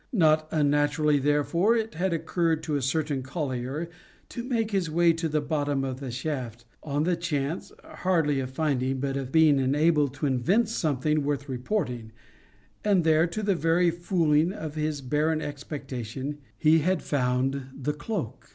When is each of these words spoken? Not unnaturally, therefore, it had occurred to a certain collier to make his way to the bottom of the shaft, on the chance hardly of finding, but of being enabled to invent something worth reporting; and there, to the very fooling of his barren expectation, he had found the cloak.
Not 0.13 0.47
unnaturally, 0.49 1.19
therefore, 1.19 1.75
it 1.75 1.93
had 1.93 2.11
occurred 2.11 2.63
to 2.63 2.75
a 2.75 2.81
certain 2.81 3.21
collier 3.21 3.87
to 4.29 4.43
make 4.43 4.71
his 4.71 4.89
way 4.89 5.13
to 5.13 5.29
the 5.29 5.41
bottom 5.41 5.83
of 5.83 5.99
the 5.99 6.09
shaft, 6.09 6.65
on 6.81 7.03
the 7.03 7.15
chance 7.15 7.71
hardly 7.83 8.39
of 8.39 8.49
finding, 8.49 8.99
but 8.99 9.15
of 9.15 9.31
being 9.31 9.59
enabled 9.59 10.15
to 10.15 10.25
invent 10.25 10.69
something 10.69 11.23
worth 11.23 11.47
reporting; 11.47 12.11
and 12.83 13.03
there, 13.03 13.27
to 13.27 13.43
the 13.43 13.53
very 13.53 13.91
fooling 13.91 14.51
of 14.51 14.73
his 14.73 15.01
barren 15.01 15.39
expectation, 15.39 16.39
he 16.57 16.79
had 16.79 17.03
found 17.03 17.67
the 17.79 17.93
cloak. 17.93 18.49